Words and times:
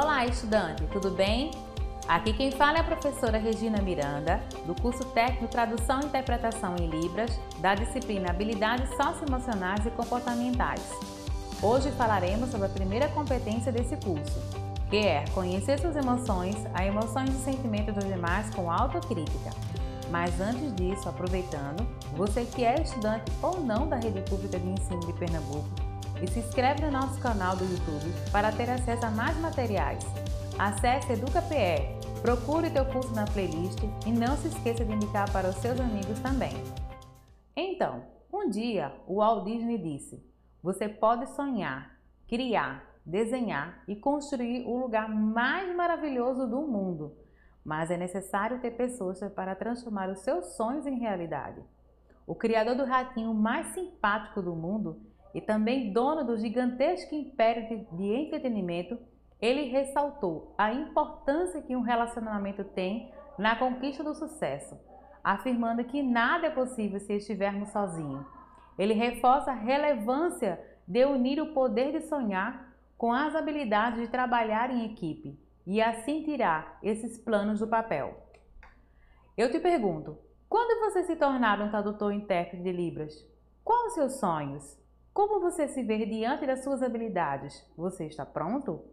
Olá, 0.00 0.24
estudante, 0.24 0.84
tudo 0.92 1.10
bem? 1.10 1.50
Aqui 2.06 2.32
quem 2.32 2.52
fala 2.52 2.78
é 2.78 2.80
a 2.82 2.84
professora 2.84 3.36
Regina 3.36 3.82
Miranda, 3.82 4.40
do 4.64 4.72
curso 4.80 5.04
técnico 5.06 5.48
Tradução 5.48 5.98
e 6.00 6.06
Interpretação 6.06 6.76
em 6.76 6.86
Libras, 6.86 7.36
da 7.58 7.74
disciplina 7.74 8.30
Habilidades 8.30 8.88
Socioemocionais 8.90 9.84
e 9.84 9.90
Comportamentais. 9.90 10.88
Hoje 11.60 11.90
falaremos 11.90 12.48
sobre 12.48 12.68
a 12.68 12.70
primeira 12.70 13.08
competência 13.08 13.72
desse 13.72 13.96
curso, 13.96 14.40
que 14.88 14.98
é 14.98 15.24
conhecer 15.34 15.80
suas 15.80 15.96
emoções, 15.96 16.54
as 16.74 16.86
emoções 16.86 17.30
e 17.30 17.42
sentimentos 17.42 17.92
dos 17.92 18.04
demais 18.04 18.54
com 18.54 18.70
autocrítica. 18.70 19.50
Mas 20.12 20.40
antes 20.40 20.76
disso, 20.76 21.08
aproveitando, 21.08 21.84
você 22.12 22.44
que 22.44 22.64
é 22.64 22.80
estudante 22.80 23.32
ou 23.42 23.60
não 23.60 23.88
da 23.88 23.96
Rede 23.96 24.22
Pública 24.30 24.60
de 24.60 24.68
Ensino 24.68 25.00
de 25.00 25.12
Pernambuco, 25.14 25.87
e 26.22 26.26
se 26.26 26.40
inscreve 26.40 26.84
no 26.84 26.90
nosso 26.90 27.20
canal 27.20 27.56
do 27.56 27.64
YouTube 27.64 28.12
para 28.32 28.52
ter 28.52 28.68
acesso 28.70 29.06
a 29.06 29.10
mais 29.10 29.36
materiais. 29.38 30.04
Acesse 30.58 31.12
EducaPE, 31.12 32.20
procure 32.20 32.70
teu 32.70 32.84
curso 32.86 33.14
na 33.14 33.24
playlist 33.24 33.78
e 34.06 34.10
não 34.10 34.36
se 34.36 34.48
esqueça 34.48 34.84
de 34.84 34.92
indicar 34.92 35.32
para 35.32 35.48
os 35.48 35.56
seus 35.56 35.78
amigos 35.80 36.18
também. 36.20 36.52
Então, 37.56 38.02
um 38.32 38.48
dia 38.48 38.92
o 39.06 39.16
Walt 39.16 39.44
Disney 39.44 39.78
disse: 39.78 40.24
Você 40.62 40.88
pode 40.88 41.26
sonhar, 41.30 41.98
criar, 42.26 42.84
desenhar 43.04 43.82
e 43.88 43.96
construir 43.96 44.66
o 44.66 44.76
lugar 44.76 45.08
mais 45.08 45.74
maravilhoso 45.74 46.46
do 46.46 46.60
mundo, 46.62 47.16
mas 47.64 47.90
é 47.90 47.96
necessário 47.96 48.60
ter 48.60 48.72
pessoas 48.72 49.20
para 49.34 49.54
transformar 49.54 50.10
os 50.10 50.20
seus 50.20 50.56
sonhos 50.56 50.86
em 50.86 50.98
realidade. 50.98 51.62
O 52.26 52.34
criador 52.34 52.74
do 52.74 52.84
ratinho 52.84 53.32
mais 53.32 53.68
simpático 53.68 54.42
do 54.42 54.54
mundo 54.54 55.00
e 55.38 55.40
também 55.40 55.92
dono 55.92 56.24
do 56.24 56.36
gigantesco 56.36 57.14
império 57.14 57.86
de 57.92 58.04
entretenimento, 58.12 58.98
ele 59.40 59.68
ressaltou 59.68 60.52
a 60.58 60.72
importância 60.72 61.62
que 61.62 61.76
um 61.76 61.80
relacionamento 61.80 62.64
tem 62.64 63.12
na 63.38 63.54
conquista 63.54 64.02
do 64.02 64.16
sucesso, 64.16 64.76
afirmando 65.22 65.84
que 65.84 66.02
nada 66.02 66.48
é 66.48 66.50
possível 66.50 66.98
se 66.98 67.12
estivermos 67.12 67.68
sozinhos. 67.68 68.26
Ele 68.76 68.94
reforça 68.94 69.52
a 69.52 69.54
relevância 69.54 70.60
de 70.84 71.04
unir 71.04 71.40
o 71.40 71.54
poder 71.54 71.92
de 71.92 72.00
sonhar 72.08 72.76
com 72.96 73.12
as 73.12 73.36
habilidades 73.36 74.00
de 74.00 74.08
trabalhar 74.08 74.70
em 74.72 74.86
equipe 74.86 75.38
e 75.64 75.80
assim 75.80 76.24
tirar 76.24 76.80
esses 76.82 77.16
planos 77.16 77.60
do 77.60 77.68
papel. 77.68 78.26
Eu 79.36 79.52
te 79.52 79.60
pergunto, 79.60 80.18
quando 80.48 80.80
você 80.80 81.04
se 81.04 81.14
tornar 81.14 81.60
um 81.60 81.70
tradutor 81.70 82.12
intérprete 82.12 82.60
de 82.60 82.72
Libras, 82.72 83.14
quais 83.62 83.86
os 83.86 83.94
seus 83.94 84.18
sonhos? 84.18 84.87
Como 85.12 85.40
você 85.40 85.68
se 85.68 85.82
vê 85.82 86.06
diante 86.06 86.46
das 86.46 86.62
suas 86.62 86.82
habilidades? 86.82 87.64
Você 87.76 88.06
está 88.06 88.24
pronto? 88.24 88.84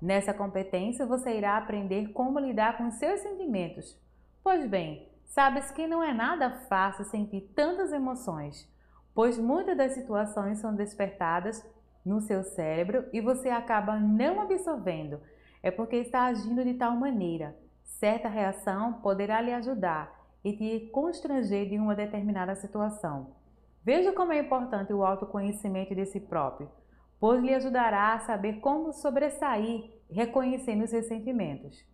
Nessa 0.00 0.32
competência, 0.32 1.06
você 1.06 1.36
irá 1.36 1.56
aprender 1.56 2.12
como 2.12 2.38
lidar 2.38 2.78
com 2.78 2.90
seus 2.90 3.20
sentimentos. 3.20 3.98
Pois 4.42 4.66
bem, 4.66 5.12
sabes 5.26 5.70
que 5.70 5.86
não 5.86 6.02
é 6.02 6.12
nada 6.12 6.50
fácil 6.68 7.04
sentir 7.04 7.52
tantas 7.54 7.92
emoções, 7.92 8.66
pois 9.14 9.38
muitas 9.38 9.76
das 9.76 9.92
situações 9.92 10.58
são 10.58 10.74
despertadas 10.74 11.64
no 12.04 12.20
seu 12.20 12.42
cérebro 12.42 13.04
e 13.12 13.20
você 13.20 13.50
acaba 13.50 13.98
não 13.98 14.40
absorvendo. 14.40 15.20
É 15.62 15.70
porque 15.70 15.96
está 15.96 16.24
agindo 16.24 16.64
de 16.64 16.74
tal 16.74 16.96
maneira. 16.96 17.54
Certa 17.84 18.28
reação 18.28 18.94
poderá 18.94 19.40
lhe 19.40 19.52
ajudar 19.52 20.18
e 20.42 20.56
te 20.56 20.90
constranger 20.90 21.68
de 21.68 21.78
uma 21.78 21.94
determinada 21.94 22.54
situação. 22.54 23.34
Veja 23.82 24.12
como 24.12 24.32
é 24.32 24.38
importante 24.38 24.92
o 24.92 25.04
autoconhecimento 25.04 25.94
de 25.94 26.04
si 26.06 26.20
próprio, 26.20 26.70
pois 27.18 27.42
lhe 27.42 27.54
ajudará 27.54 28.14
a 28.14 28.20
saber 28.20 28.60
como 28.60 28.92
sobressair 28.92 29.90
reconhecendo 30.10 30.84
os 30.84 30.90
seus 30.90 31.06
sentimentos. 31.06 31.84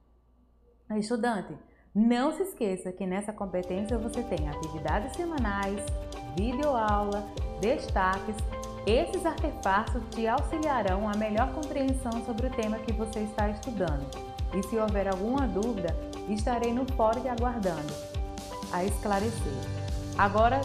Estudante, 0.96 1.56
não 1.94 2.32
se 2.32 2.42
esqueça 2.42 2.92
que 2.92 3.06
nessa 3.06 3.32
competência 3.32 3.98
você 3.98 4.22
tem 4.22 4.48
atividades 4.48 5.16
semanais, 5.16 5.80
videoaula, 6.36 7.24
destaques. 7.60 8.36
Esses 8.86 9.24
artefatos 9.24 10.02
te 10.10 10.28
auxiliarão 10.28 11.08
a 11.08 11.16
melhor 11.16 11.52
compreensão 11.52 12.24
sobre 12.24 12.46
o 12.46 12.50
tema 12.50 12.78
que 12.78 12.92
você 12.92 13.20
está 13.20 13.48
estudando. 13.48 14.06
E 14.54 14.62
se 14.64 14.76
houver 14.76 15.08
alguma 15.08 15.46
dúvida, 15.48 15.88
estarei 16.28 16.72
no 16.72 16.84
fórum 16.92 17.28
aguardando 17.28 17.92
a 18.72 18.84
esclarecer. 18.84 19.52
Agora, 20.16 20.60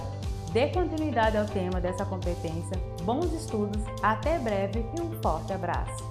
Dê 0.52 0.68
continuidade 0.68 1.38
ao 1.38 1.46
tema 1.46 1.80
dessa 1.80 2.06
competência. 2.06 2.78
Bons 3.04 3.32
estudos, 3.34 3.82
até 4.04 4.38
breve 4.38 4.86
e 4.98 5.02
um 5.02 5.12
forte 5.22 5.54
abraço! 5.54 6.04